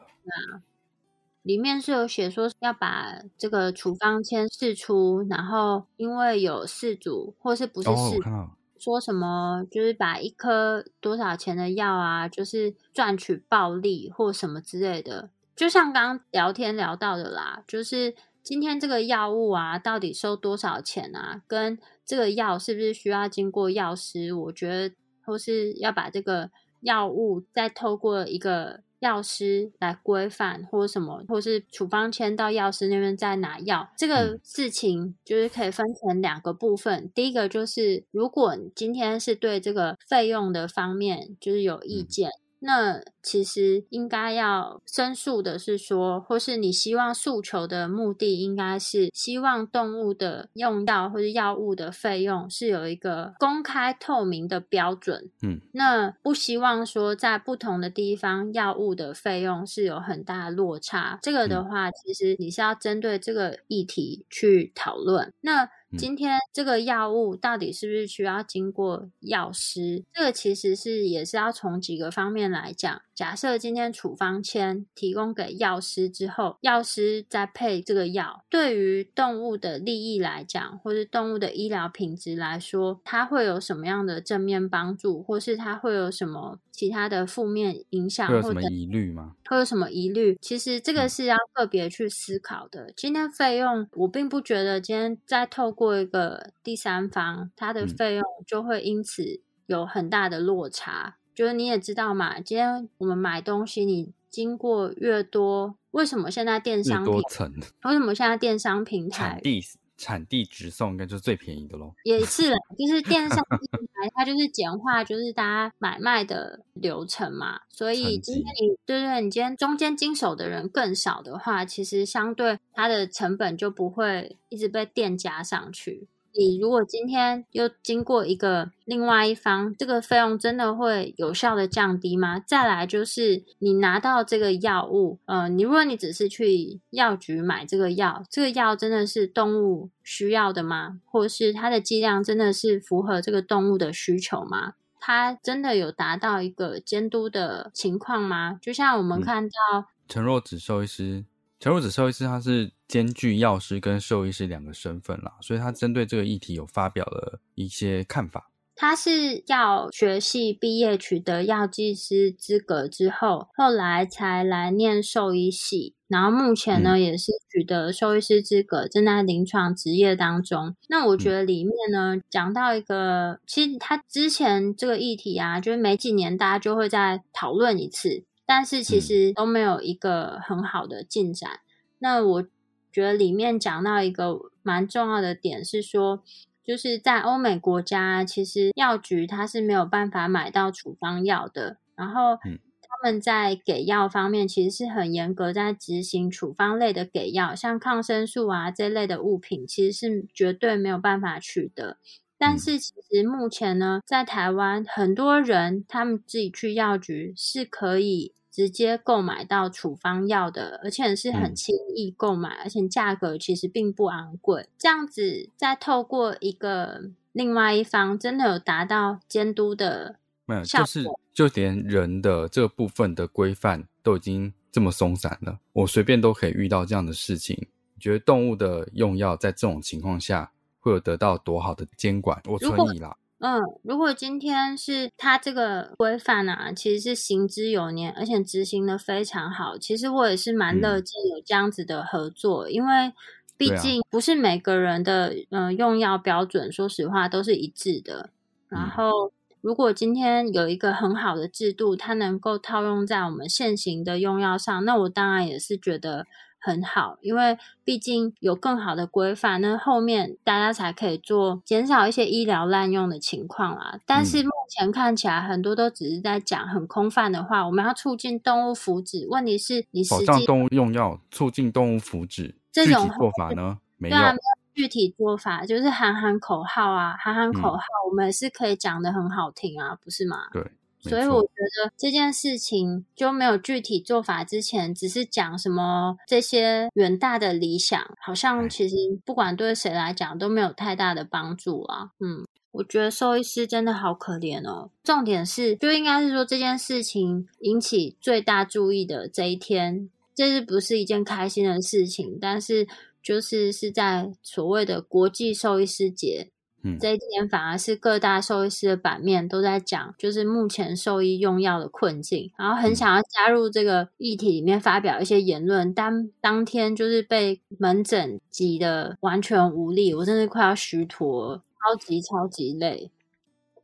[1.42, 8.29] 里面是有写说要把这个处方签释出，然后因为有事主或是不是事主。
[8.29, 8.50] 哦
[8.81, 21.42] 说什么就是把一颗多少钱的药啊，就是赚取暴利或什么之类的，就像刚刚聊天聊到的啦，就是今天这个药物啊，到底收多少钱啊？
[21.46, 24.33] 跟这个药是不是需要经过药师？
[24.33, 24.94] 我觉得
[25.27, 26.50] 或是要把这个
[26.81, 28.81] 药物再透过一个。
[29.01, 37.05] 药师来规范或什么，或是处方签到药师那边再拿药，这个事情就是可以分成两个部分。
[37.05, 42.40] 嗯、第一个就是，如果你今天是对这个费用的方面就是有意见。
[42.61, 55.31] 嗯那其实应该要申诉的是说，或是你希望诉求的目的，应该是希望动物的用药或者药物的费用是有一个公开透明的标准。
[55.42, 61.19] 嗯，那不希望说在不同的地方药物的费用是有很大的落差。
[61.23, 65.33] 这个的话，其实你是要针对这个议题去讨论。
[65.40, 65.69] 那
[65.99, 70.05] 今天这个药物到底是不是需要经过药师？
[70.13, 73.03] 这个其实是也是要从几个方面来讲。
[73.21, 88.27] 假设今天处方签提供给药师之后，药师再配这个药，对于动物的利益来讲，或是动物的医疗品质来说，它会有什么样的正面帮助，或是它会有什么其他的负面影响？
[88.27, 89.35] 会有什么疑虑吗？
[89.44, 90.38] 会有什么疑虑？
[90.40, 92.85] 其实这个是要特别去思考的。
[92.85, 101.18] 嗯、今天费用，我并不觉得今天再透过一个第三方，它的费用就会因此有很大的落差。
[101.41, 107.88] 就是你也知道嘛，今天我们买东西，你经过越多，为什么现在电商平台？
[107.88, 109.65] 为什么现在电商平台产地
[109.97, 111.95] 产地直送应该就是最便宜的喽？
[112.05, 117.61] 也 是，就是电商平台它就是简化，就是大家买卖的流程嘛。
[117.71, 126.07] 所以今天你对对，你今天中间经手的人更少的话，其实相对它的成本就不会一直被店加上去。
[126.33, 132.38] 你如果今天又经过一个另外一方，这个费用真的会有效的降低吗？
[132.38, 141.00] 再来就是你拿到这个药物，呃，你如果你只是去药局买这个药，这个药真的是动物需要的吗？
[141.04, 144.74] 或是它的剂量真的是符合这个动物的需求吗？
[145.00, 148.58] 它真的有达到一个监督的情况吗？
[148.60, 151.24] 就像我们看到、嗯、陈若芷兽医师。
[151.58, 158.51] 陈若芷兽医师，他是兼具药师跟兽医师两个身份啦，所以他针对这个议题有发表了一些看法。
[158.75, 170.75] 他是药学系毕业，取得药剂师资格之后，后来才来念兽医系，然后目前呢、嗯、也是取得兽医师资格，正在临床执业当中。
[170.88, 178.25] 那我觉得里面呢讲到一个，其实他之前这个议题啊，就是每几年大家就会再讨论一次。
[178.47, 181.51] 但是其实都没有一个很好的进展。
[181.51, 181.61] 嗯、
[182.01, 182.45] 那我
[182.93, 186.23] 觉得里面讲到一个蛮重要的点是说，
[186.65, 191.79] 就是在欧美国家，其实药局它是没有办法买到处方药的。
[191.97, 201.99] 然后他们在给药方面其实是很严格，在执行处方类的给药，像抗生素啊这类的物品，其实是绝对没有办法取得。
[202.38, 208.35] 但是其实目前呢，在台湾很多人他们自己去药局是可以。
[208.51, 214.69] 直接购买到处方药的，而且是很轻易购买，嗯、而且价格其实并不昂贵。
[214.77, 227.69] 这样子，再透过一个另外一方，真的有达到监督的，没有，就是就连人的这部分的规范都已经这么松散了，我随便都可以遇到这样的事情。
[227.94, 232.42] 你觉得动物的用药在这种情况下会有得到多好的监管？
[232.48, 233.17] 我存疑啦。
[233.43, 239.79] 嗯，如果今天是他这个规范啊，其实是行之有年，而且执行的非常好。
[239.79, 243.13] 其实我也是蛮乐见有这样子的合作，嗯、因为
[243.57, 248.29] 毕竟不是每个人的嗯、呃、用药标准，说实话都是一致的。
[248.69, 249.33] 然后，
[249.63, 256.27] 如果今天有一个很好的制度，它能够套用在我们现行的用药上，那我当然也是觉得。
[256.61, 263.98] 很好，因为毕竟有更好的规范，那后面大家才可以做减少一些医疗滥用的情况啦。
[264.04, 267.67] 但是目前看起来，很多都只是在讲很空泛的话。
[267.67, 273.79] 我们要促进动物福祉，问题是你实际保障动物用药，促进动物福祉，这种做法呢？
[273.96, 274.40] 没有，对啊，没有
[274.75, 280.48] 具体做法，就是喊喊口号啊，喊喊口号，嗯、我们也是可以讲的很好听啊，不是吗？
[280.52, 280.71] 对。
[281.03, 292.11] 所以我觉得这件事情就没有具体做法之前，只是讲什么这些远大的理想，好像其实不管对谁来讲都没有太大的帮助啊。
[292.21, 294.90] 嗯，我觉得兽医师真的好可怜哦。
[295.03, 300.11] 重点是，就应该是说这件事情引起最大注意的这一天。
[300.33, 302.38] 这是不是一件开心的事情？
[302.40, 302.87] 但是
[303.23, 306.51] 就是是在所谓的国际兽医师节。
[306.83, 323.10] 嗯，这一天反而是各大兽医师的版面都在讲，就是目前兽医用药的困境，然后很想要加入这个议题里面发表一些言论，但当天就是被门诊挤得完全无力，我真的快要虚脱，超级超级累。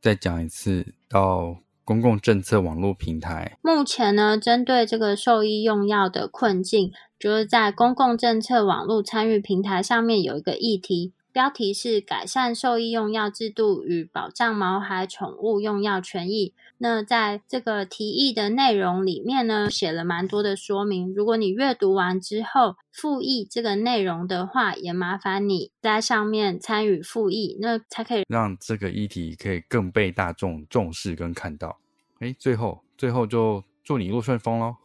[0.01, 11.13] 再讲一次，到公共政策网络平台，目前呢，针对这个兽医用药的困境，就是在公共政策网络参与平台上面有一个议题。
[11.37, 16.55] 标题是改善兽医用药制度与保障毛孩宠物用药权益。
[16.79, 21.13] 那在这个提议的内容里面呢，写了蛮多的说明。
[21.13, 31.77] 如果你阅读完之后复议这个内容的话，也麻烦你在上面参与复议，那才可以让这个议题可以更被大众重视跟看到。
[32.17, 34.77] 哎，最后最后就祝你一路顺风喽。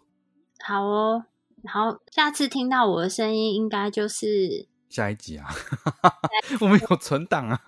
[0.63, 1.25] 好哦，
[1.65, 4.71] 好，下次听到我的声音，应该就是。
[4.93, 5.49] 下一集啊，
[6.61, 7.59] 我们有存档啊。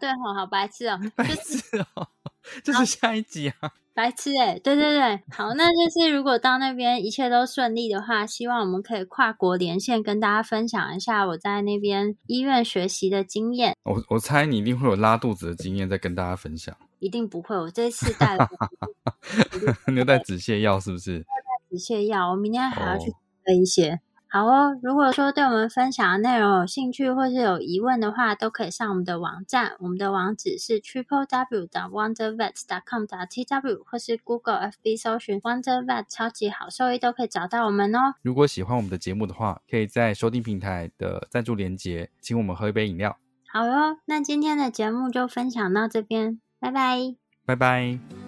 [0.00, 2.08] 对，好好白痴哦，白痴哦，
[2.64, 13.76] 就是下一集啊，白痴哎，对对对，好，那就是如果到那边一切都顺利的话，希望我们可以跨国连线，跟大家分享一下我在那边医院学习的经验。
[13.82, 16.74] 我我猜你一定会有拉肚子的经验，再跟大家分享。
[16.98, 18.48] 一定不会，我这次带了，
[19.92, 21.18] 你有带止泻药是不是？
[21.18, 21.26] 带
[21.68, 23.10] 止泻药，我明天还要去
[23.44, 24.00] 喝一些。
[24.34, 24.42] Oh.
[24.42, 38.14] 好哦，如果说对我们分享的内容有兴趣或是有疑问的话，都可以上我们的网站，我们的网址是 triple w 的 wondervet 点 com 点 tw，或是 Google FB 搜寻 Wondervet 超级好兽医都可以找到我们哦。
[38.22, 43.18] 如果喜欢我们的节目的话，可以在收听平台的赞助连结，请我们喝一杯饮料。
[43.52, 47.14] 好哟，那今天的节目就分享到这边，拜拜，
[47.44, 48.21] 拜拜。